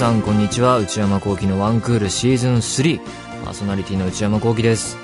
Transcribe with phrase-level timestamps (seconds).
[0.00, 0.78] さんこんにちは。
[0.78, 3.00] 内山聖輝のワンクールシーズン3
[3.44, 4.96] パーソナリティの内山聖輝です、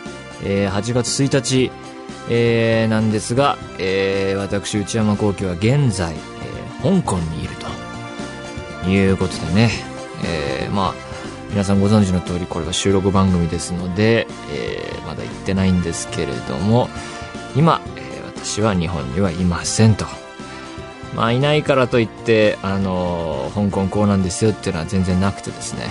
[0.43, 1.71] えー、8月1日、
[2.31, 8.89] えー、なんですが、えー、私内山聖輝は現在、えー、香港にいると。
[8.89, 9.71] いうことでね、
[10.25, 10.95] えー、まあ
[11.51, 16.89] 皆さんご存知の通りこれは収録番組ですので、えー、まだ行ってないんですけれども
[17.55, 20.26] 今、えー、私は日本にはいませんと。
[21.17, 25.87] まあいないからといってあの香港こうなんですよっていうのは全然なくてですね。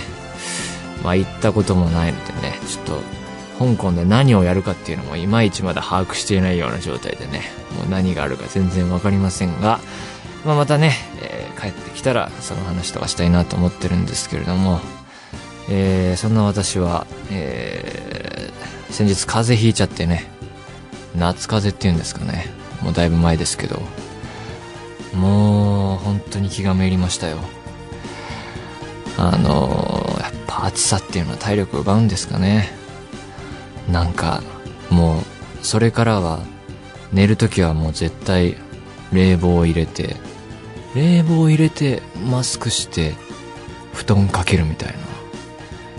[1.04, 3.26] まあ行ったこともないのでねちょっと
[3.60, 7.42] 香港で何をやるかっていうのもいまいちまだ把握していないような状態でね
[7.78, 9.80] もう何があるか全然わかりませんが、
[10.46, 14.80] まあ、またね、えー、帰ってきたらその話とかしたいなと思ってるんですけれども、
[15.70, 20.26] えー、そんな私は、えー、先日風邪ひいちゃってね
[21.16, 22.48] 夏風邪っていうんですかね
[22.82, 23.80] もうだいぶ前ですけど
[25.16, 27.38] もう本当に気がめいりましたよ。
[29.18, 32.70] あのやっぱ暑さっていうのは体力を奪うんですかね。
[33.90, 34.44] なんか
[34.90, 35.24] もう
[35.62, 36.40] それからは
[37.14, 38.58] 寝るときはもう絶対
[39.14, 40.18] 冷房を入れて
[40.96, 43.14] 冷房を入れてマスクして
[43.94, 44.96] 布団かけるみたいな。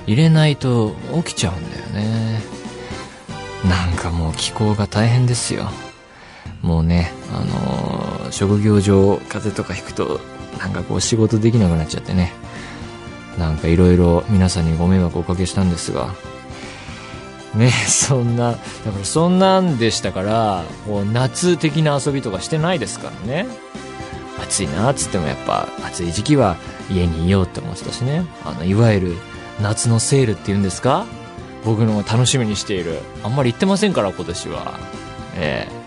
[0.07, 0.95] 入れないと
[1.25, 2.41] 起きちゃうんだよね。
[3.69, 5.69] なんかもう気候が大変ですよ。
[6.63, 10.21] もうね、あのー、職業上風邪とかひくと、
[10.59, 12.33] なんかこう仕事できなくなっちゃってね、
[13.39, 16.09] なんかいろいろ皆さんにご迷惑をおかけしたんですが、
[17.55, 23.47] ね、 そんな、だからそんなんでしたから、こう夏的な遊びとかしてないですからね。
[24.43, 26.57] 暑いなっつってもやっぱ暑い時期は
[26.91, 28.25] 家にいようって思ってたしね。
[28.45, 29.17] あの、いわゆる
[29.63, 31.07] 夏のセールっていうんですか？
[31.65, 33.01] 僕の楽しみにしている。
[33.25, 34.79] あんまり行ってませんから今年は。
[35.37, 35.86] ええ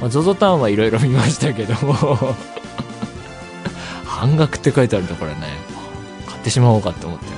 [0.00, 1.94] まあ、ZOZO タウンはいろいろ見ましたけども
[4.04, 5.46] 半額って書いてあるところね、
[6.26, 7.30] 買ってしまおうかって思ってね。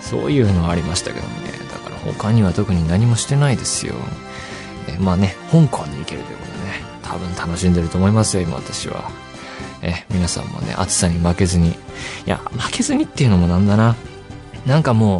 [0.00, 1.52] そういうのはありましたけどね。
[1.72, 3.94] だから他には特に何もしてないですよ。
[4.88, 9.10] えまあね、香港に行けるということでね、多分楽しんでると思いますよ、今私は。
[9.82, 11.70] え、皆さんもね、暑さに負けずに。
[11.70, 11.74] い
[12.26, 13.94] や、負けずにっていうのもなんだな。
[14.66, 15.18] なんかも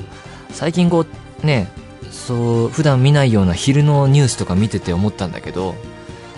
[0.50, 1.06] う、最近こ
[1.42, 1.68] う、ね、
[2.10, 5.74] そう、普段見ないような昼のニュースとか見てて思ったんだけど、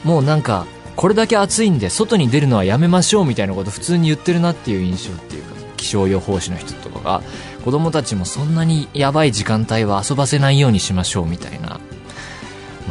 [0.05, 7.23] もうなんか、これだけ暑いんで外に出るのはやめましょうみたいなこと普通に言ってるなっていう印象っていうか、気象予報士の人とかが、
[7.65, 11.81] 子供たちもそんなにやばい時間帯は遊ばせないようにしましょうみたいな。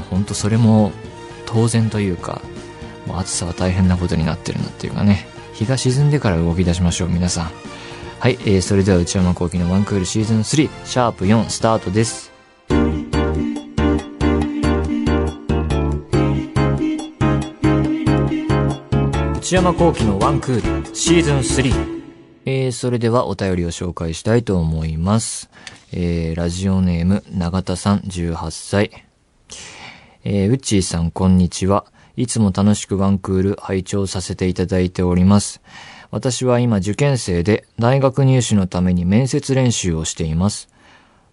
[0.09, 0.91] ほんとそれも
[1.45, 2.41] 当然というか、
[3.05, 7.51] もう暑さは大変なことになってるなっていうかね、日が沈んでから動き出しましょう皆さん。
[8.19, 12.31] はい、えー、それでは内山幸輝のワンクールシーズン3、シャープ4スタートです。
[19.51, 22.01] 内山幸輝のワンクールシーズン3。
[22.45, 25.50] えー、それではお便りを紹介したいと思います。
[25.91, 29.06] えー、ラジオネーム、永田さん、18歳。
[30.23, 31.84] えー、うっちーさん、こんにちは。
[32.16, 35.61] いつも楽しくワンクール拝聴させていただいております。
[36.11, 40.69] 私は今受験生で大学入試のために面接練習をしています。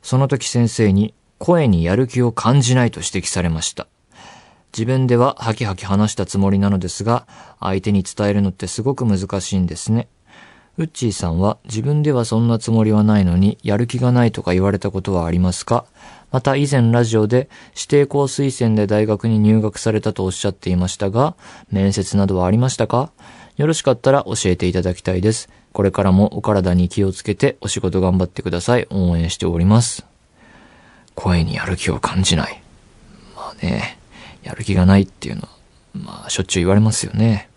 [0.03, 3.87] その時先生に声にやる気を感じないと指摘されました。
[4.73, 7.27] 自分ではハキハキ話したつもりなのですが、
[7.61, 10.09] 相手に伝えるのってすごく難しいんですね。
[10.77, 15.85] ウッチーさんは自分ではそんなつもりはないのに、やる気がないとか言われたことはありますか？
[16.31, 21.35] また以前ラジオで指定校推薦で大学に入学されたとおっしゃっていましたが、
[21.73, 23.11] 面接などはありましたか？
[23.57, 25.49] よろしかったら教えていただきたいです。
[25.73, 28.87] これからもお体に気をつけてお仕事頑張ってください。
[28.91, 30.07] 応援しております。
[31.17, 32.63] 声にやる気を感じない。
[33.35, 33.98] まあね。
[34.49, 35.49] やる気がないっていうのは、
[35.93, 37.51] まあ、しょっちゅう言われますよね。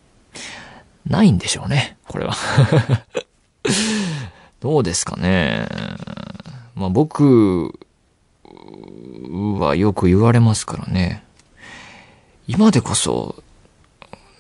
[1.08, 2.36] ないんでしょうね、これは
[4.60, 5.68] どうですかね。
[6.76, 7.80] まあ僕
[9.60, 11.24] はよく言われますからね。
[12.46, 13.42] 今でこそ、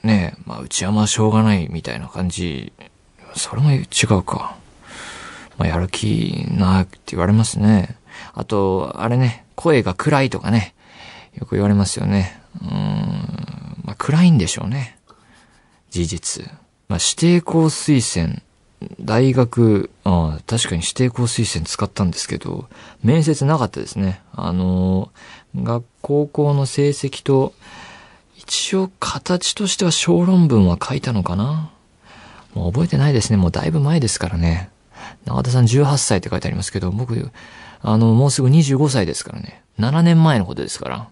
[0.03, 2.73] ね、まあ内山はしょうがないみたいな感じ、
[3.33, 4.57] それも違うか。
[5.57, 7.95] まあやる気なって言われますね。
[8.33, 10.75] あと、あれね、声が暗いとかね、
[11.39, 12.40] よく言われますよね。
[12.59, 12.67] うん、
[13.83, 14.97] まあ、暗いんでしょうね。
[15.89, 16.43] 事実。
[16.87, 18.41] まあ、指定校推薦、
[18.99, 22.67] 大学、あ確かに指定校推薦使ったんですけど、
[23.03, 24.21] 面接なかったですね。
[24.33, 27.53] あのー、学校校の成績と、
[28.35, 31.71] 一応形としては小論文は書いたのかな
[32.55, 33.37] もう覚えてないですね。
[33.37, 34.69] もうだいぶ前ですからね。
[35.25, 37.31] 永田さん18歳って書いてありますけど、僕、
[37.81, 39.63] あの、もうすぐ25歳ですからね。
[39.79, 41.07] 7年前のことですから。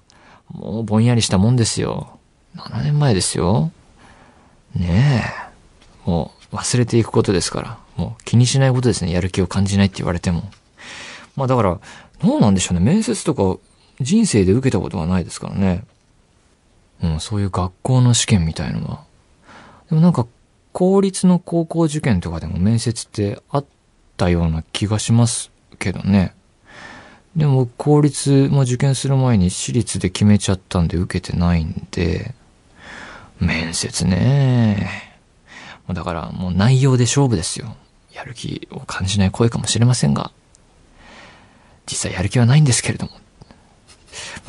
[0.52, 2.20] もうぼんやりしたもんですよ。
[2.56, 3.72] 7年前ですよ。
[4.76, 5.24] ね
[6.06, 6.10] え。
[6.10, 9.12] もう、忘れていくことですから、もう気にしないことですね。
[9.12, 10.50] やる気を感じないって言われても。
[11.36, 11.80] まあだから、
[12.22, 12.84] どうなんでしょうね。
[12.84, 13.60] 面接とか
[14.02, 15.84] 人生で受けたことがないですからね。
[17.02, 19.04] うん、そういう学校の試験みたいのは。
[19.90, 20.28] でもなんか、
[20.72, 23.66] 公立の高校受験とかでも面接ってあっ
[24.18, 26.36] たような気がしますけどね。
[27.40, 32.36] でも公立も受験する前に私立で決めちゃったんで受けてないんで、
[33.40, 35.10] 面接ね。
[35.88, 37.78] だからもう内容で勝負ですよ。
[38.14, 40.32] やる気を感じない声かもしれませんが、
[41.88, 43.12] 実際やる気はないんですけれども。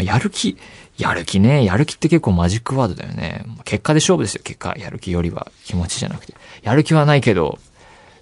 [0.02, 0.58] やる気、
[0.98, 1.64] やる気ね。
[1.64, 3.44] やる気って結構マジックワードだよね。
[3.64, 4.74] 結果で勝負ですよ、結果。
[4.76, 6.34] やる気よりは気持ちじゃなくて。
[6.62, 7.60] やる気はないけど、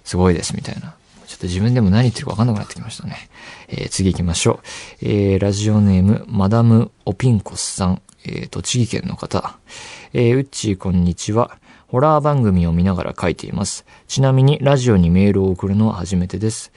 [0.03, 0.93] すごいです、みたいな。
[1.39, 3.29] と自分でも何言ってるか分かんなくなってきましたね。
[3.69, 4.59] えー、次行きましょ
[5.01, 5.05] う。
[5.05, 8.01] えー、ラジオネーム、マダム・オピンコスさん。
[8.25, 9.57] えー、栃木県の方。
[10.13, 11.57] えー、うっちーこんにちは。
[11.87, 13.85] ホラー番組を見ながら書いています。
[14.07, 16.71] ちなみにラジオにメールを送るのは初めてです。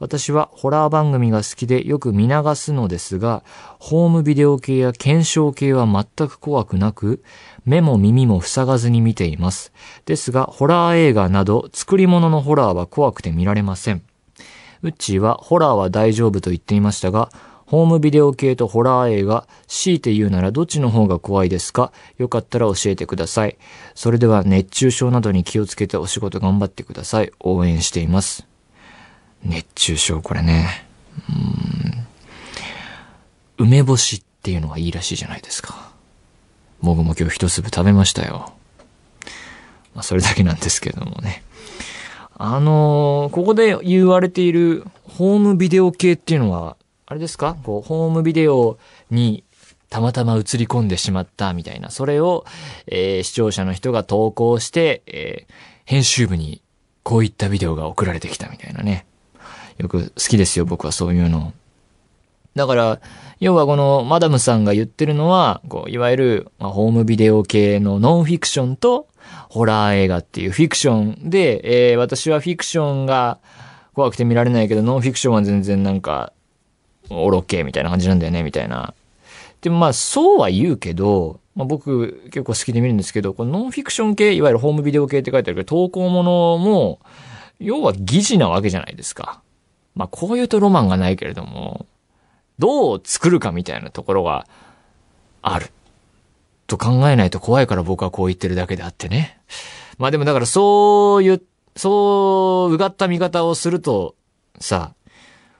[0.00, 3.42] 私はホラー番組が好きでよく見流すのですが、
[3.78, 7.22] ホームビデオ系や検証系は全く怖くなく、
[7.64, 9.72] 目も耳も塞がずに見ています。
[10.06, 14.02] ですが、ホラー映画など作り物のホラーは怖くて見られません。
[14.82, 17.30] ウッチーはホラーは大丈夫と言っていましたが、
[17.66, 21.90] ホームビデオ系とホラー映画、強いて言うならどっちの方が怖いですか？
[22.18, 23.56] よかったら教えてください。
[23.94, 27.32] それでは熱中症などに気をつけてお仕事頑張ってください。
[27.40, 28.46] 応援しています。
[29.42, 30.86] 熱中症、これね。
[33.58, 33.66] うん。
[33.66, 35.93] 梅干しっていうのがいいらしいじゃないですか。
[36.84, 38.52] 僕も今日一粒食べましたよ。
[39.94, 41.42] まあ、それだけなんですけどもね。
[42.36, 46.76] あのー、ここで言われているホームビデオ系っていうのは、
[47.06, 47.56] あれですか？
[47.62, 48.78] こう、ホームビデオ
[49.10, 49.44] に
[49.88, 51.90] たまたま映り込んでしまったみたいな。
[51.90, 52.44] それを、
[52.86, 55.52] えー、視聴者の人が投稿して、えー、
[55.84, 56.60] 編集部に
[57.04, 59.06] こういったビデオが送られてきたみたいなね。
[59.78, 61.52] よく好きですよ、僕はそういうの。
[62.54, 63.00] だから、
[63.40, 69.08] 要はこのマダムさんが言ってるのは、こう、いわゆる、まあ、ホームビデオ系のノンフィクションと、
[69.48, 73.38] ホラー映画っていうフィクションで、えー、私はフィクションが
[73.94, 76.32] 怖くて見られないけど、ノンフィクションは全然なんか、
[77.10, 78.94] オロケみたいな感じなんだよね、みたいな。
[79.60, 87.00] でもまあ、そうは言うけど、まあ、僕結構好きで見るんですけど、このノンフィクション系、いわゆるホームビデオ系って書いてあるけど、投稿ものも、
[87.60, 89.40] 要は疑似なわけじゃないですか。
[89.94, 91.86] まあ、こういうとロマンがないけれども、
[92.58, 94.46] どう作るかみたいなところが
[95.42, 95.70] ある。
[96.66, 99.38] と考えないと怖いから僕はこう言ってるだけであってね。
[99.98, 101.42] まあでもだからそういう、
[101.76, 104.14] そう、うがった見方をすると、
[104.60, 104.94] さ、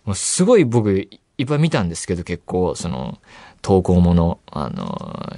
[0.04, 0.92] もうすごい僕
[1.38, 3.18] いっぱい見たんですけど結構、その、
[3.62, 5.32] 投稿もの、あの、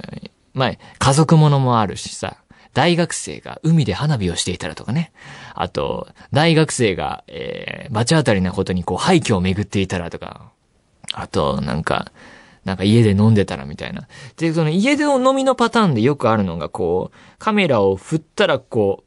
[0.53, 2.37] まあ、家族ものもあるしさ、
[2.73, 5.11] 大学生が海で花火をしていたらとかね。
[5.55, 10.51] あと、大学生が、えー、罰当たりなことにこう廃墟を巡っていたらとか。
[11.19, 12.11] あと、なんか、
[12.63, 14.07] なんか家で飲んでたらみたいな。
[14.37, 19.03] で、その家での飲みのパターンでよくあるのがこう、カメラを振ったらこ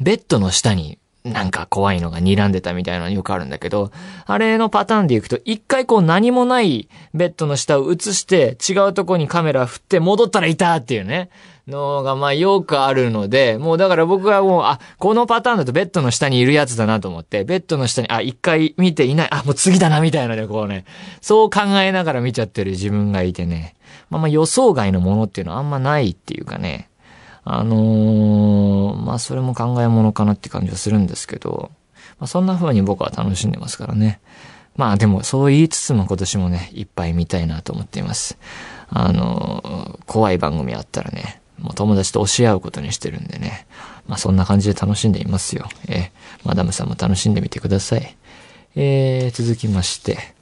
[0.00, 3.92] う、ベッドの下になんか怖いのが睨んでたみたいなのよくあるんだけど、
[4.26, 11.30] あれのパターンでいくと、一回こう何もないベッドの下を映して、違うとこにカメラ振って戻ったらいたっていうね。
[11.68, 20.84] のが、まあ、よくあるので、もうだから僕はもう、あ、このパターンだとベッドの下にいるやつだなと思って、ベッドの下に、あ、一回見ていない、あ、もう次だな、みたいなね、こうね、
[21.20, 23.74] そう考えながら見ちゃってる自分がいてね、
[24.10, 26.88] まあまあ予想外のものっていうのはあんまないっていうかね、
[27.44, 31.70] あのー、まあそれも考え物かなって感じはするんですけど、
[32.18, 34.20] まあそんな風に僕は楽しんでますからね。
[34.76, 38.38] まあでもそう言いつつも今年もね、いっぱい見たいなと思っています。
[38.90, 43.66] あのー、怖い番組あったらね、もう友達と教え合うことにしてるんでね。
[44.06, 45.68] まあそんな感じで楽しんでいますよ。
[45.88, 46.10] えー、
[46.44, 48.16] マダムさんも楽しんでみてください。
[48.76, 50.34] えー、続きまして、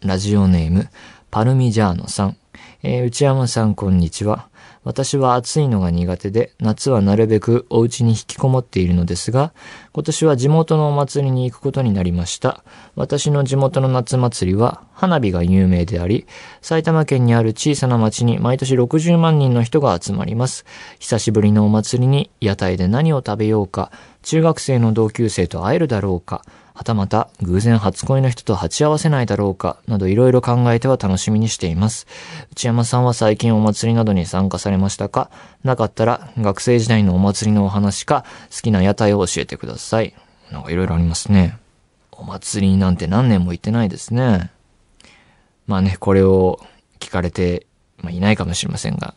[0.00, 0.88] ラジオネーム、
[1.30, 2.36] パルミジャーノさん。
[2.82, 4.48] えー、内山さんこんにちは。
[4.88, 9.52] 私は暑いのが苦手で、夏はなるべくお家に引きこもっているのですが、
[9.92, 12.64] 今年は地元のお祭りに行くことになりました。
[12.94, 16.26] 私の地元の夏祭りは花火が有名であり、
[16.62, 20.64] 埼玉県にある小さな町に毎年60万人の人が集まります。
[20.98, 23.92] 久しぶりのお祭りに屋台で何を食べようか、
[24.22, 26.46] 中学生の同級生と会えるだろうか、
[26.78, 32.06] はたまた偶然初恋の人と鉢合わせないだろうか、などいろいろ考えては楽しみにしています。
[32.52, 35.28] 内山さんは最近お祭りなどに参加されましたか？
[35.64, 38.24] なかったら学生時代のお祭りのお話か？
[38.54, 40.14] 好きな屋台を教えてください。
[40.52, 41.58] なんかいろいろありますね。
[42.12, 44.52] お祭りなんて何年も行ってないですね。
[45.66, 46.60] まあね、これを
[47.00, 47.66] 聞かれて、
[47.98, 49.14] まあ、いないかもしれませんが、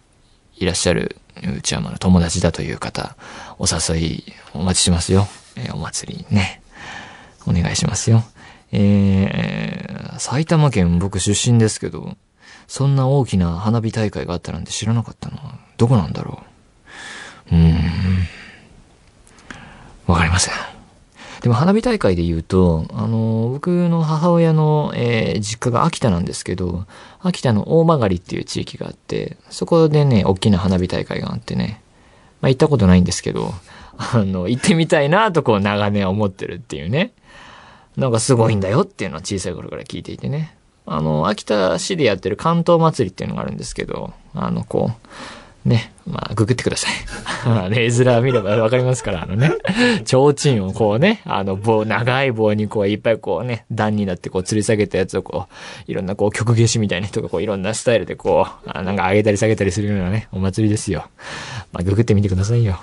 [0.58, 1.15] いらっしゃる
[1.58, 3.15] 内山の友達だという方、
[3.60, 4.24] お誘い
[4.56, 5.27] お待ちしますよ。
[5.56, 6.61] えーお祭りね、
[7.48, 8.24] お願いしますよ。
[8.71, 12.15] えー、埼玉県僕出身ですけど、
[12.67, 15.60] そんな大きな花火大会があったなんて知らなかったな。
[15.77, 16.43] どこなんだろ
[17.51, 17.55] う。
[17.55, 17.77] うーん。
[20.07, 20.53] わかりません。
[21.41, 26.86] でも花火大会で言うと、あの、僕の母親の、えー実家が秋田なんですけど、
[27.19, 31.81] 秋田の大曲っていう地域があって、そこでね、大きな花火大会があってね、
[32.41, 33.53] まあ行ったことないんですけど、
[33.98, 37.12] あの、行ってみたいなとこう長年思ってるっていうね。
[37.98, 40.55] なんかすごいんだよっていうのは小さい頃から聞いていてね。
[40.86, 46.93] あの、秋田市でやってる関東祭りっていうのがあるんですけど、あの、こう、ね、まあ、ググってください。
[47.69, 49.51] レーズラー見ればわかりますから、あのね、
[50.05, 55.48] 提灯をこうね、あの棒、長い棒にこういっぱいこうね、段になってこう吊り下げたやつをこ
[55.88, 61.05] う、いろんなこう曲消しみたいな人がこういろんなスタイルでこう、あなんか上げたり下げたりするようなね、お祭りですよ。
[61.71, 62.79] まあ、ググってみてくださいよ。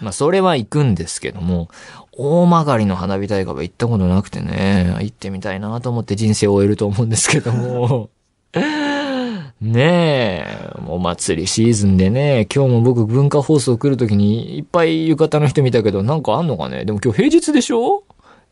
[0.00, 1.68] まあ、それは行くんですけども、
[2.12, 8.10] 大曲の花火大会は行ったことなくてね、行ってみたいなと思って人生を終えると思うんですけども、
[9.60, 16.84] ねえ、お祭りシーズンでね、今日も僕文化放送来るときにいっぱい浴衣の人見たけど、なんかあんのかね？
[16.84, 18.04] でも今日平日でしょ？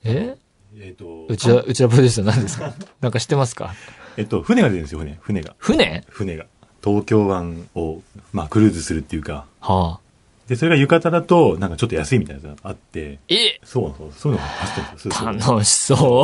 [0.05, 0.37] え？
[0.78, 2.75] えっ、と、うちは、うちはプロデューサー何ですか？
[3.00, 3.73] なんか知ってますか？
[4.16, 5.16] えっと、船が出るんですよ、船。
[5.21, 5.55] 船が。
[5.59, 6.47] 船船が。
[6.85, 8.00] 東京湾を、
[8.33, 9.47] まあ、クルーズするっていうか。
[9.61, 10.00] はあ。
[10.49, 13.59] で、それが浴衣だと、なんかちょっと安いみたいなやつがあって、え？
[13.65, 15.15] そうそう、そういうのが走ってるんですよ。
[15.15, 16.23] そう楽しそ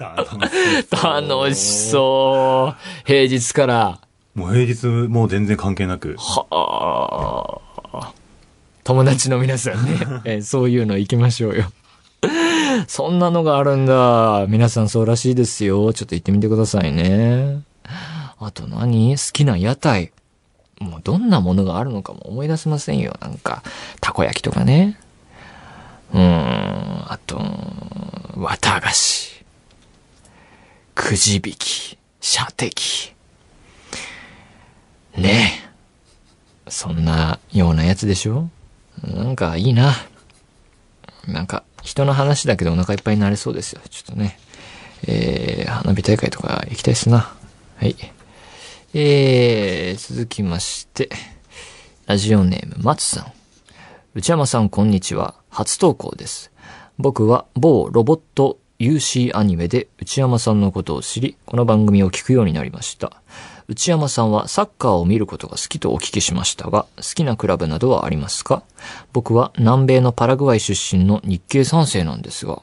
[0.90, 3.06] 楽楽しそう。
[3.06, 4.00] 平日から。
[4.34, 6.16] もう平日もう全然関係なく。
[6.18, 7.60] は
[7.92, 8.12] あ。
[8.82, 9.90] 友達の皆さんね、
[10.24, 11.70] えーそういうの行きましょうよ。
[12.88, 14.46] そんなのがあるんだ。
[14.48, 15.92] 皆さんそうらしいですよ。
[15.92, 17.60] ちょっと行ってみてくださいね。
[18.40, 19.10] あと何？
[19.16, 20.10] 好きな屋台。
[20.82, 23.16] もうどんなものがあるのかも思い出せませんよ。
[23.20, 23.62] なんか、
[24.00, 24.98] たこ焼きとかね。
[26.12, 27.38] うん、あと、
[28.36, 29.44] 綿菓子。
[30.94, 31.98] くじ引き。
[32.20, 33.14] 射的。
[35.16, 35.60] ね
[36.66, 36.70] え。
[36.70, 38.48] そんなようなやつでしょ？
[39.02, 39.92] なんかいいな。
[41.26, 43.80] なんか、人の話だけでお腹いっぱいになれそうですよ。
[43.90, 44.38] ちょっとね。
[45.06, 47.34] えー、花火大会とか行きたいっすな。
[47.76, 47.96] はい。
[48.94, 51.08] えー、続きまして、
[52.04, 53.32] ラジオネーム、松さん。
[54.14, 55.34] 内山さん、こんにちは。
[55.48, 56.52] 初投稿です。
[56.98, 63.22] 僕は某ロボット UC アニメで内山さんのことを知り、この番組を聞くようになりました。
[63.68, 68.62] 内山さんはサッカーを見ることが好きとお聞きしましたが、好きなクラブなどはありますか？
[69.12, 72.62] 僕は南米のパラグアイ出身の日系3世なんですが、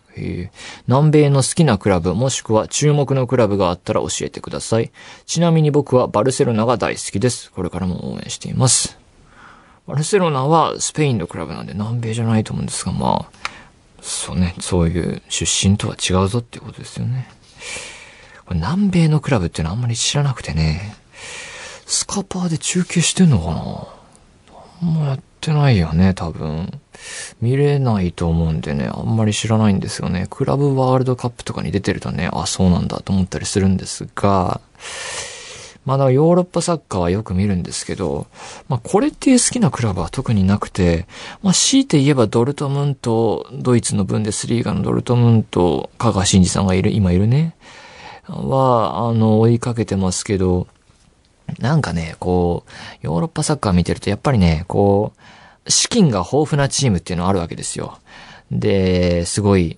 [0.87, 4.91] 南米の好きなクラブもしくは注目のクラブがあったら教えてください。
[5.25, 7.51] ちなみに僕はバルセロナが大好きです。
[7.51, 8.97] これからも応援しています。
[9.87, 13.31] バルセロナはスペインのクラブなんで南米じゃないと思うんですが、まあ、
[14.01, 17.27] そうね、そういう出身とは違うぞっていうことですよね。
[18.55, 20.95] 南米のクラブっていうのはあんまり知らなくてね、
[21.85, 23.87] スカパーで中継してんのかな？
[24.81, 26.71] あんまやってないよね、多分。
[27.41, 30.27] 見れないと思うんでね、あんまり知らないんですよね。
[30.29, 34.59] クラブワールドカップとかに出てるとね、あ、そうなんだと思ったりするんですが、
[35.85, 38.27] まだヨーロッパサッカーはよく見るんですけど、
[38.67, 41.07] まあこれっていう好きなクラブは特になくて、
[41.41, 47.55] まあ強いて言えばドルトムント、ドイツのブンデスリーガのドルトムント、香川真司さんがいる、今いるね。
[48.29, 50.67] は、あの、追いかけてますけど、
[51.57, 52.71] なんかね、こう、
[53.01, 55.13] ヨーロッパサッカー見てると、やっぱりね、こ
[55.65, 57.99] う、資金が豊富なチームっていうのはあるわけですよ。
[58.51, 59.77] で、すごい、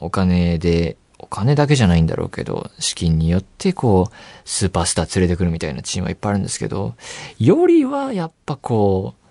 [0.00, 4.14] お金で、お金だけじゃないんだろうけど、資金によってこう、
[4.44, 6.94] スーパースター連れてくるみたいなチームはいっぱいあるんですけど、
[7.38, 9.26] よりはやっぱこう、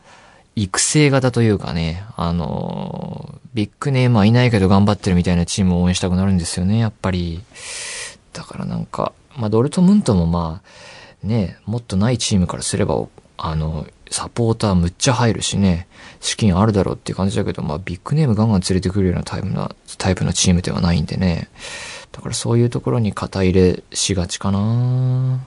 [0.55, 7.41] 育成型というかね、あの、ビッグネームはいないけど頑張ってるみたいなチームを応援したくなるんですよね、やっぱり。
[8.35, 15.87] だからなんか、まあ、ドルトムントもまあ、ね、もっとないチームからすれば、あの、サポーターむっちゃ入るしね、
[16.19, 21.49] 資金あるだろうっていう感じだけど、まあ、ビッグネームガンガン連れてくるようなタイプな、タイプのチームではないんでね。
[22.11, 25.39] だからそういうところに肩入れしがちかな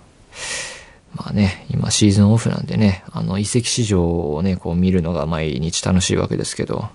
[1.15, 6.89] まあね、今シーズンオフなんでね、あの、移籍市場をね、こう見るのが毎日楽しいわけですけど、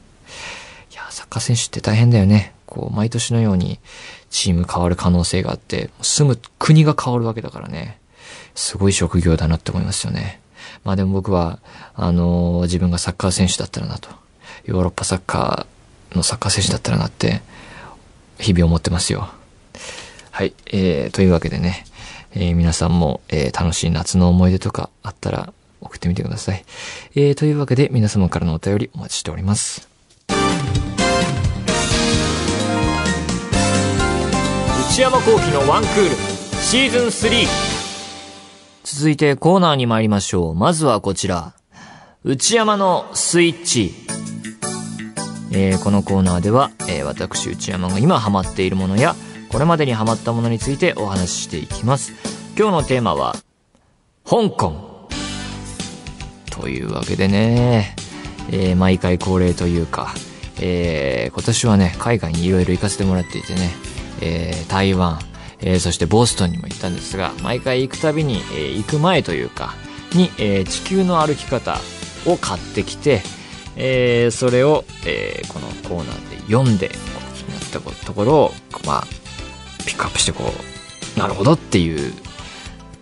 [0.91, 2.53] いや、サッカー選手って大変だよね。
[2.65, 3.79] こう、毎年のように
[4.33, 7.99] チーム変わる可能性があって、住む国が変わるわけだからね。
[8.55, 10.41] すごい職業だなって思いますよね。
[10.83, 11.59] まあでも僕は、
[11.93, 14.09] あの自分がサッカー選手だったらなと。
[14.65, 17.43] ヨーロッパサッカーのサッカー選手だったらなって、
[18.39, 19.29] 日々思ってますよ。
[20.31, 20.55] はい。
[20.65, 21.85] えー、というわけでね、
[22.33, 26.65] えー皆さんも、えー楽しい夏の思い出とかあったら送ってみてください。
[27.13, 29.92] えー、というわけで皆様からのお便りお待ちしております。
[34.93, 36.15] 内山幸輝のワンクール
[36.61, 37.47] シーズン3
[38.83, 40.53] 続いてコーナーに参りましょう。
[40.53, 41.55] まずはこちら。
[42.23, 43.91] 内山のスイッチ。
[45.51, 49.15] えーこのコーナーでは、えー私内山が今ハマっているものや、
[49.51, 52.11] これまでにハマったものについてお話ししていきます。
[52.55, 53.35] 今日のテーマは、
[54.29, 55.09] 香港。
[56.51, 57.95] というわけでね、
[58.51, 60.13] えー毎回恒例というか、
[60.61, 63.71] えー今年はね、海外にいろいろ行かせてもらっていてね、
[64.21, 65.19] えー台湾、
[65.59, 69.75] えーそしてボストンにも行ったんですが、毎回行くたびに、えー行く前というか、
[70.13, 71.79] に、えー地球の歩き方
[72.25, 73.21] を買ってきて、
[73.75, 76.95] えーそれを、えーこのコーナーで読んで、こ
[77.33, 78.53] う気になったところを、
[78.85, 79.07] まあ、
[79.85, 80.53] ピックアップしてこ
[81.15, 82.13] う、なるほどっていう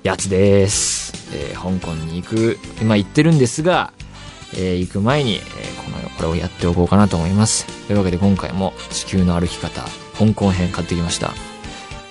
[0.03, 1.13] やつです。
[1.33, 3.91] えー香港に行く、今行ってるんですが、
[4.53, 5.41] えー行く前に、えー
[5.83, 7.65] この、これをやっておこうかなと思います。
[7.87, 9.83] というわけで今回も地球の歩き方、
[10.25, 11.33] 香港編買ってきました。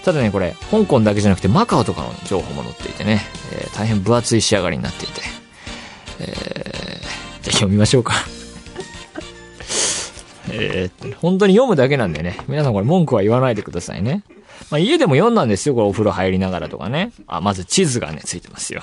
[0.04, 3.20] ただね、これ、香港だけじゃなくてマカオとかの情報も載っていてね、
[3.52, 5.20] えー大変分厚い仕上がりになっていて、
[6.20, 6.30] えー
[7.42, 8.14] じゃあ読みましょうか。
[10.52, 14.22] えー本当に読むだけなんでね、皆さんこれ文句は言わないでくださいね。
[14.70, 17.12] まあ家でも読んだんですよ、これお風呂入りながらとかね。
[17.26, 18.82] あ、まず地図がね、ついてますよ。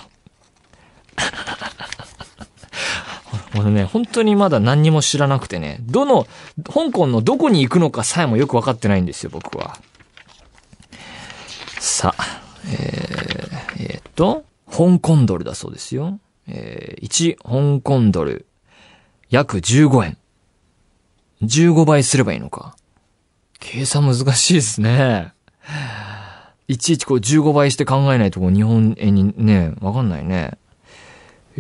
[3.60, 6.28] 俺ね、本当にまだ何にも知らなくてね、どの、
[6.66, 9.80] 香港のどこに行くのかさえもよくわかってないんですよ、僕は。
[11.80, 16.20] さあ、えー、えーっと、香港ドルだそうですよ。
[16.48, 18.46] えー、1香港ドル、
[19.30, 20.18] 約15円。
[21.42, 22.76] 15倍すればいいのか。
[23.60, 25.34] 計算難しいですね。
[26.68, 30.58] いちいちこう15倍して考えないとこう日本円にね、わかんないね。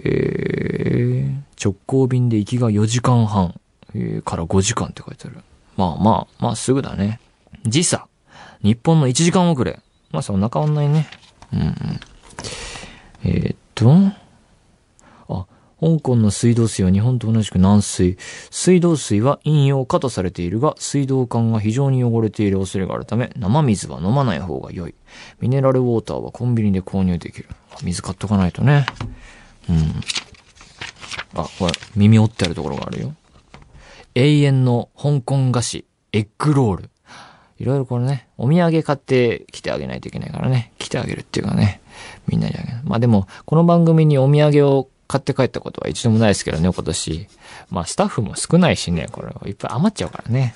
[0.03, 3.59] えー、直行便で行きが4時間半、
[3.93, 5.37] えーから5時間って書いてある。
[5.75, 7.19] まあまあ、まあすぐだね。
[7.65, 8.07] 時差。
[8.61, 9.79] 日本の1時間遅れ。
[10.11, 11.07] まあそんな変わんないね。
[11.53, 11.75] うんうん。
[13.23, 13.93] えーっと、
[15.29, 15.45] あ、
[15.79, 18.17] 香港の水道水は日本と同じく軟水。
[18.49, 24.95] 水道水は飲用可とされているが、水道管が非常に汚れている恐れがあるため、生水は飲まない方が良い。
[25.39, 27.49] ミネラルウォーターはコンビニで購入できる。
[27.83, 28.87] 水買っとかないとね。
[29.69, 30.01] うん。
[31.33, 33.13] あ、これ、耳折ってあるところがあるよ。
[34.15, 36.89] 永遠の香港菓子、エッグロール。
[37.59, 40.71] いろいろこれね、お土産買ってきてあげないといけないからね。
[40.77, 41.81] 来てあげるっていうかね。
[42.27, 42.79] みんなにあげる。
[42.83, 47.27] まあでも、この番組にお土産を買って帰ったことは一度もないですけどね、今年。
[47.69, 50.55] まあスタッフも少ないしね、これいっぱい余っちゃうからね。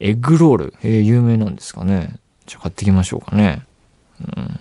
[0.00, 0.74] エッグロール。
[0.82, 2.16] えー、有名なんですかね。
[2.46, 3.62] じゃあ買ってきましょうかね。
[4.20, 4.60] うん。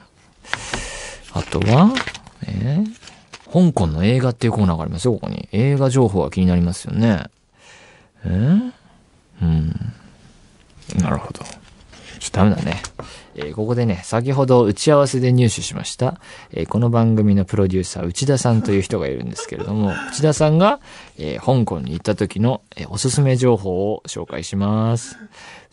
[1.33, 1.93] あとは、
[2.45, 3.06] えー
[3.65, 5.49] 香港の映画っていうコーナーがありますよ、ここに。
[5.51, 7.23] 映画情報が気になりますよね。
[8.25, 8.29] え？
[8.29, 8.71] ー
[9.41, 9.75] うん。
[11.01, 11.43] なるほど。
[12.19, 12.81] ちょっとダメだね。
[13.35, 16.19] えーここでね、先ほど打ち合わせで入手しました、
[16.51, 20.79] えーこの番組のプロデューサー、内田さんという人がいるんですけれども、 内田さんが、
[21.17, 25.17] えー香港に行った時の、えーおすすめ情報を紹介します。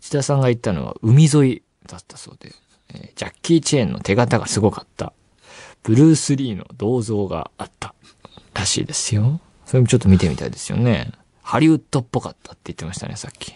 [0.00, 2.52] 内田さんが言ったのは海沿いだったそうで、
[2.94, 5.12] えージャッキー・チェーンの手形がすごかった。
[5.84, 7.94] ブルース・リーの銅像があった。
[8.54, 9.40] らしいですよ。
[9.66, 11.12] それもちょっと見てみたいですよね。
[11.42, 13.52] ハリウッドっぽかったって言ってましたね、さっき。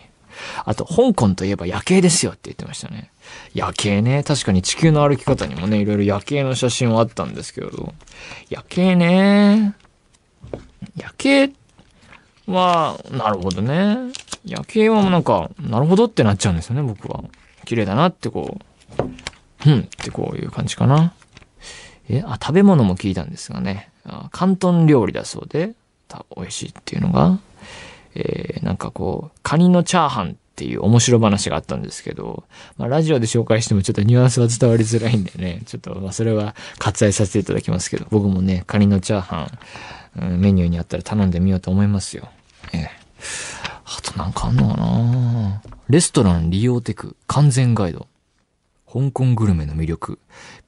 [0.65, 3.11] あと、香港といえば夜景ですよって言ってましたね。
[3.55, 4.23] 夜景ね。
[4.23, 7.95] 確かに地球の歩き方にもね、いろいろ夜景の写真はあったんですけど。
[8.51, 9.75] 夜景ね。
[10.97, 11.53] 夜景
[12.47, 14.13] は、なるほどね。
[14.45, 17.25] 夜景はもうなんか、なるほどってなっちゃうんですよね、僕は。
[17.65, 18.59] 綺麗だなってこ
[18.99, 19.03] う、
[19.67, 21.15] うんってこういう感じかな。
[22.09, 23.91] え、あ、食べ物も聞いたんですがね。
[24.05, 25.73] あ広東料理だそうで、
[26.37, 27.39] 美味しいっていうのが、
[28.15, 32.45] えーなんかこう、カニのチャーハンっていう面白話があったんですけど、
[32.77, 42.29] まあ、ラジオで紹介してもちょっとニュアンスは伝わりづらいんでね、ちょっと、まあ、それは割愛させていただきますけど、僕もね、カニのチャーハン、うんメニューにあったら頼んでみようと思いますよ。
[42.73, 42.91] ええ
[43.85, 48.07] あとなんかあんのかなレストラン利用テク完全ガイド。
[48.91, 50.19] 香港グルメの魅力。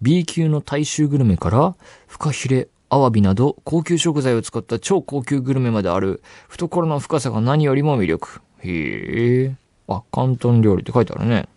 [0.02, 1.74] B 級の大衆グルメから、
[2.06, 8.40] フカヒレ、アワビなど高級食材を使った超高級グルメまである懐の深さが何よりも魅力。
[8.58, 9.54] へえ。
[9.88, 11.48] あ、広東料理って書いてあるね。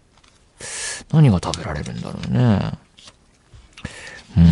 [1.12, 2.72] 何が食べられるんだろうね。
[4.38, 4.48] うーん。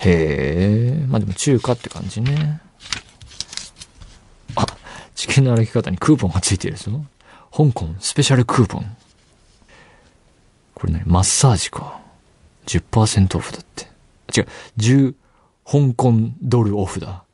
[0.00, 1.06] へえ。
[1.08, 2.60] まあでも中華って感じね。
[4.54, 4.66] あ、
[5.14, 7.04] 地球の歩き方にクーポンがついてるぞ。
[7.50, 8.96] 香港スペシャルクーポン。
[10.76, 11.98] これ何マッサージか。
[12.66, 13.86] 10%オフだって。
[14.38, 15.14] 違う、10
[15.64, 16.12] 香港
[16.42, 17.24] ドルオフだ。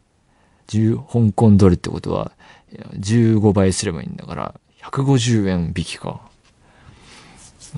[0.68, 2.30] 10香港ドルってことは、
[2.94, 6.20] 15倍すればいいんだから、150円引きか。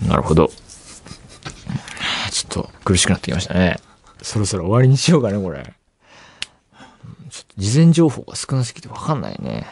[0.07, 0.51] なるほど。
[2.31, 3.79] ちょっと苦しくなってきましたね。
[4.21, 5.75] そろそろ終わりにしようかね、これ。
[7.31, 9.67] ちょっと事前情報が少なすぎてわかんないね。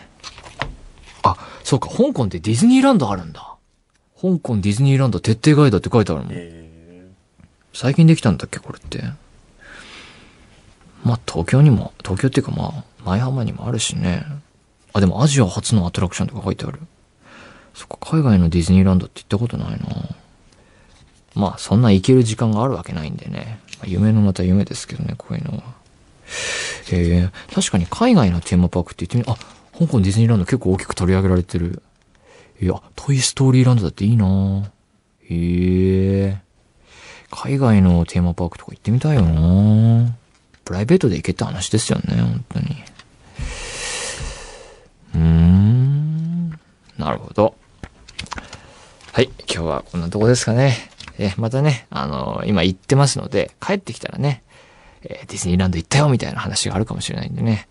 [1.22, 3.51] あ、そうか、香港ってディズニーランドあるんだ。
[4.22, 6.32] 香港ディズニーランド徹底ガイドって書いてあるもん。
[6.32, 7.10] え
[7.72, 9.02] 最近できたんだっけ、これって。
[11.02, 14.24] まあ、東京にも、東京っていうかまあ、前浜にもあるしね。
[14.92, 16.78] あ、でもアジア初のアトラクションとか書いてある。
[17.74, 19.78] そっか、海外のディズニーランドって行ったことないな
[21.34, 23.58] まあ、そんな行ける時間があるわけないんでね。
[23.78, 25.64] まあ夢のまた夢ですけどね、こういうのは。
[26.92, 29.38] えー、確かに海外のテーマパークって言ってみ、あ、
[29.76, 31.82] 香港ディズニーランド結構大きく取り上げられてる。
[32.62, 34.70] いや、トイストーリーランドだっていいな
[35.28, 36.38] へえ。
[37.28, 40.14] 海外のテーマパークとか行ってみたいよな
[40.64, 42.66] プライベートで行けって話ですよね、本当に。
[45.16, 46.50] うーん。
[46.98, 47.56] なるほど。
[49.10, 50.76] はい、今日はこんなとこですかね。
[51.18, 54.44] え、またね、あの今行ってますので、帰ってきたらね、
[55.02, 57.66] えーディズニーランド行ったよみたいな話があるかもしれないんでね、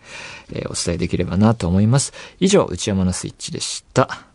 [0.51, 2.12] えーお伝えできればなと思います。
[2.41, 4.31] 以上、内山のスイッチでした。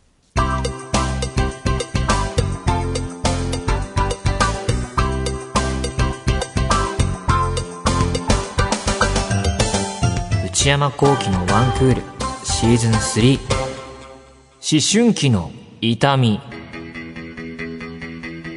[10.44, 12.02] 内山幸喜のワンクール
[12.44, 16.40] シーズン3思春期の痛み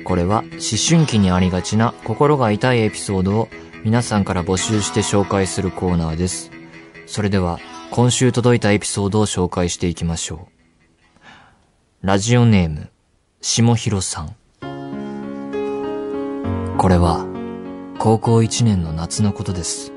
[0.10, 0.50] これは思
[0.90, 3.48] 春期にありがちな心が痛いエピソードを
[3.84, 6.52] 皆さんから募集して紹介するコーナーです。
[7.06, 7.60] それでは
[7.92, 10.59] 今週届いたエピソードを紹介していきましょう。
[12.02, 12.90] ラジオネーム、
[13.42, 14.34] 下広さん。
[16.78, 17.26] これは
[18.00, 19.92] 高校1年の夏のことです。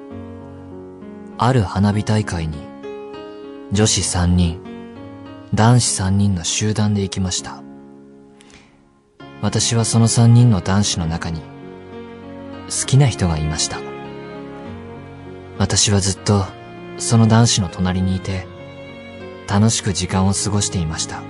[1.39, 2.59] ある花火大会に
[3.71, 4.61] 女子3人、
[5.55, 7.63] 男子3人の集団で行きました。
[9.41, 11.41] 私はその3人の男子の中に
[12.69, 13.79] 好きな人がいました。
[15.57, 16.47] 私はずっと
[16.99, 18.49] その男子の隣にいて
[19.49, 21.23] 楽しく時間を過ごしていました。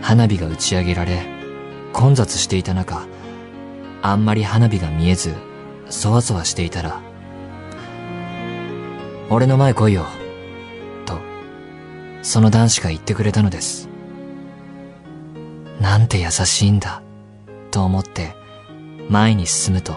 [0.00, 1.26] 花火が打ち上げられ
[1.92, 3.06] 混雑していた中、
[4.02, 5.34] あんまり花火が見えず
[5.88, 7.00] そわそわしていたら
[9.30, 10.06] 俺の前来いよ。
[11.04, 11.18] と、
[12.22, 13.88] その男子が言ってくれたのです。
[15.80, 17.02] なんて優しいんだ、
[17.70, 18.34] と思って、
[19.10, 19.96] 前に進むと、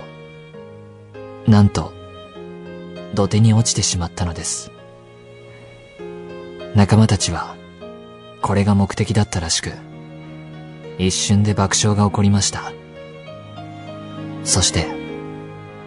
[1.47, 1.93] なんと、
[3.13, 4.71] 土手に落ちてしまったのです。
[6.75, 7.55] 仲間たちは、
[8.41, 9.71] これが目的だったらしく、
[10.97, 12.71] 一瞬で爆笑が起こりました。
[14.43, 14.87] そして、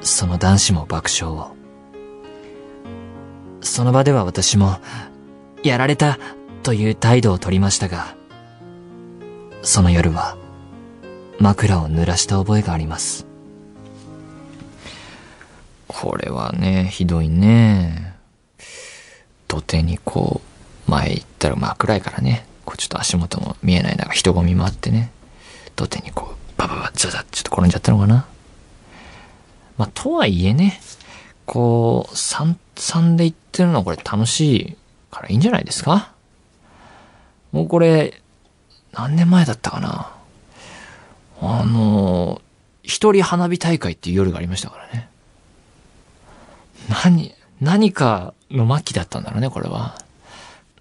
[0.00, 1.54] その男子も爆笑を。
[3.60, 4.78] その場では私も、
[5.62, 6.18] やられた
[6.62, 8.14] という態度を取りましたが、
[9.62, 10.36] その夜は、
[11.38, 13.26] 枕を濡らした覚えがあります。
[15.88, 18.14] これはね、ひどいね。
[19.48, 20.40] 土手にこ
[20.88, 25.11] う、前行ったらまあ暗いからね、こうちょっと足元も見えない中人混みもあってね、
[25.77, 28.27] 土手にこう、バババザザちょっと転んじゃったのかな。
[29.77, 30.81] まあ、とはいえね、
[31.46, 34.77] こう、三、三で行ってるのはこれ楽しい
[35.11, 36.12] からいいんじゃないですか？
[37.53, 38.20] もうこれ、
[38.92, 40.11] 何年前だったかな？
[41.40, 42.40] あの、
[42.83, 45.09] 一人花火大会っていう夜がありましたからね。
[46.88, 49.96] 何、何かの末期だったんだろうね、これは。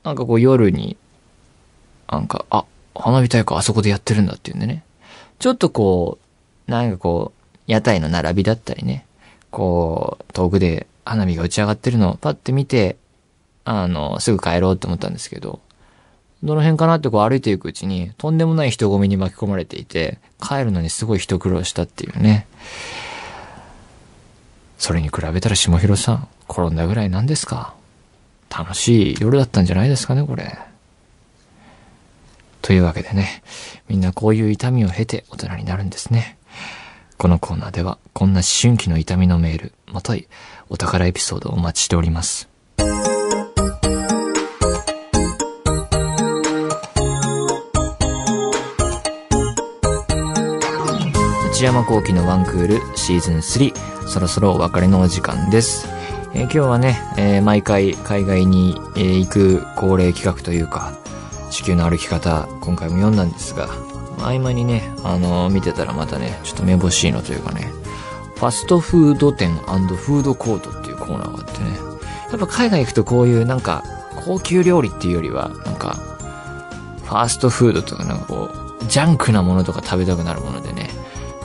[0.04, 0.98] なんかこう夜に、
[2.10, 4.84] なんか、あ、花火大会あそこでやってるんだっていうんでね。
[5.40, 6.20] ちょっとこ
[6.68, 9.06] う、なんかこう、屋台の並びだったりね。
[9.52, 12.98] こう、遠くで花火が打ち上がってるのをパッて見て、
[13.66, 15.60] あの、すぐ帰ろうって思ったんですけど、
[16.44, 22.48] どの辺かなってこう歩いていくうちに、とんでもない人混みに巻き込まれていて、帰るのにすごい一苦労したっていうね。
[24.78, 27.74] それに比べたら下広さん、転んだぐらいなんですか？
[28.50, 30.60] 楽しい夜だったんじゃないですかね、これ。
[32.64, 33.44] というわけでね、
[33.90, 36.38] みんなこういう痛みを経て大人になるんですね。
[37.18, 40.28] このコーナーでは、こんな思春期の痛みのメール、またい、
[40.70, 42.50] お宝エピソードをお待ちしております。
[51.52, 55.88] 内山幸喜のワンクールシーズン3、そろそろお別れのお時間です。
[56.34, 60.98] えー今日はね、えー毎回海外に、えー行く恒例企画というか、
[61.54, 63.70] 地球の歩き方、今回も読んだんですが、
[64.18, 67.72] 合間にね、あの見てたらまたね、ちょっとめぼしいのというかね、
[68.36, 71.78] ファストフード店フードコートっていうコーナーがあってね、
[72.32, 73.84] やっぱ海外行くとこういうなんか、
[74.26, 76.00] 高級料理っていうよりは、なんか、
[77.04, 78.50] ファーストフードとかなんかこ
[78.82, 80.90] う、ジャンクなものとか食べたくなるものでね。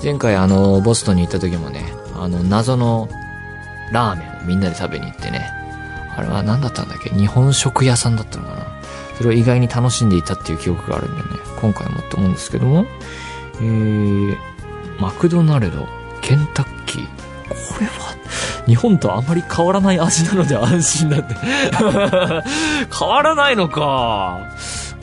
[0.02, 3.08] 前回あの、ボストンに行った時もね、あの、謎の
[3.92, 5.50] ラーメンをみんなで食べに行ってね。
[6.16, 7.10] あれは何だったんだっけ？
[7.10, 8.77] 日本食屋さんだったのかな？
[9.18, 11.28] それを意外に楽しんでいたっていう記憶があるんでね、
[11.60, 12.86] 今回もと思うんですけども、
[13.60, 14.36] えー、
[15.00, 15.86] マクドナルド、
[16.22, 17.06] ケンタッキー、
[17.48, 18.16] これは、
[18.66, 21.34] 日本とあまり変わらない味なので安心だって。
[22.96, 24.38] 変わらないのか。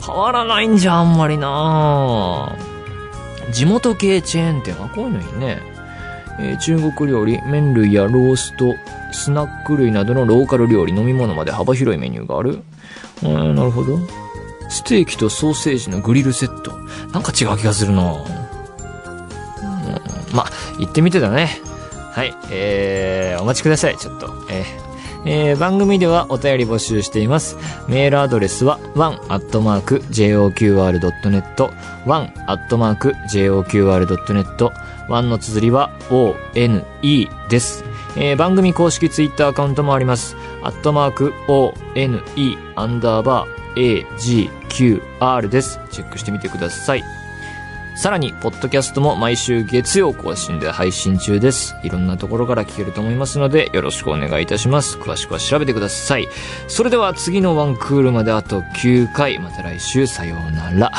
[0.04, 2.52] 変わらないんじゃあんまりな
[3.50, 5.60] 地元系チェーン店はこういうのいいね。
[6.38, 8.74] えー、中国料理、麺類やロースト、
[9.12, 12.62] スナック類などのローカル料理、飲み物まで幅広いメニューがある。
[13.22, 13.98] うん、なるほど。
[14.68, 16.72] ステーキとソーセージのグリルセット。
[17.12, 18.18] なんか違う気がするなうん、
[20.34, 21.60] まあ、行ってみてだね。
[22.12, 24.26] はい、えー、お待ちください、ちょっと。
[24.50, 24.86] えー
[25.28, 27.56] えー、番組ではお便り募集しています。
[27.88, 30.00] メールアドレスは one.joqr.net
[32.06, 33.52] one.joqr.net
[35.08, 36.84] one の綴りは one
[37.48, 37.84] です。
[38.16, 40.36] えー、番組公式ツイッターアカウントもあります。
[40.66, 42.22] アットマーク one
[42.74, 45.78] アンダーバー agqr です。
[45.92, 47.04] チェックしてみてください。
[47.94, 51.76] さらに、ポッドキャストも毎週月曜更新で配信中です。
[51.84, 54.98] いろんなところから聞けると思いますので、よろしくお願いいたします。
[54.98, 56.26] 詳しくは調べてください。
[56.66, 59.38] それでは次のワンクールまであと9回。
[59.38, 60.90] また来週さようなら。